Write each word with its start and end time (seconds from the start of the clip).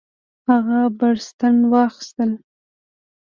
هغه 0.47 0.79
بړستنه 0.97 1.59
واخیست. 1.71 2.31